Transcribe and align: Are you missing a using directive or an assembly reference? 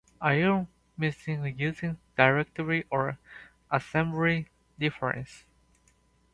Are 0.19 0.33
you 0.33 0.67
missing 0.97 1.45
a 1.45 1.49
using 1.49 1.99
directive 2.17 2.67
or 2.89 3.09
an 3.09 3.17
assembly 3.69 4.47
reference? 4.79 5.45